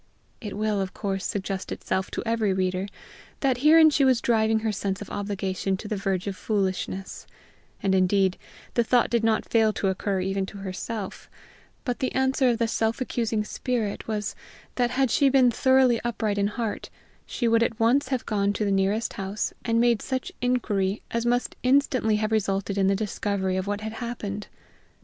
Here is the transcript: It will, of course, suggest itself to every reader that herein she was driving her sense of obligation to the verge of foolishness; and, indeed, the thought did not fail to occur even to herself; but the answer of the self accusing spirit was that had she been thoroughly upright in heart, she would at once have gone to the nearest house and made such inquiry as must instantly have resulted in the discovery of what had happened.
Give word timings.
It 0.41 0.57
will, 0.57 0.81
of 0.81 0.95
course, 0.95 1.23
suggest 1.23 1.71
itself 1.71 2.09
to 2.09 2.23
every 2.25 2.53
reader 2.53 2.87
that 3.41 3.57
herein 3.59 3.91
she 3.91 4.03
was 4.03 4.19
driving 4.19 4.61
her 4.61 4.71
sense 4.71 4.99
of 4.99 5.11
obligation 5.11 5.77
to 5.77 5.87
the 5.87 5.95
verge 5.95 6.25
of 6.25 6.35
foolishness; 6.35 7.27
and, 7.83 7.93
indeed, 7.93 8.39
the 8.73 8.83
thought 8.83 9.11
did 9.11 9.23
not 9.23 9.47
fail 9.47 9.71
to 9.73 9.89
occur 9.89 10.19
even 10.19 10.47
to 10.47 10.57
herself; 10.57 11.29
but 11.85 11.99
the 11.99 12.11
answer 12.15 12.49
of 12.49 12.57
the 12.57 12.67
self 12.67 12.99
accusing 12.99 13.43
spirit 13.43 14.07
was 14.07 14.33
that 14.73 14.89
had 14.89 15.11
she 15.11 15.29
been 15.29 15.51
thoroughly 15.51 16.01
upright 16.03 16.39
in 16.39 16.47
heart, 16.47 16.89
she 17.27 17.47
would 17.47 17.61
at 17.61 17.79
once 17.79 18.07
have 18.07 18.25
gone 18.25 18.53
to 18.53 18.65
the 18.65 18.71
nearest 18.71 19.13
house 19.13 19.53
and 19.63 19.79
made 19.79 20.01
such 20.01 20.31
inquiry 20.41 21.03
as 21.11 21.27
must 21.27 21.55
instantly 21.61 22.15
have 22.15 22.31
resulted 22.31 22.75
in 22.75 22.87
the 22.87 22.95
discovery 22.95 23.55
of 23.55 23.67
what 23.67 23.81
had 23.81 23.93
happened. 23.93 24.47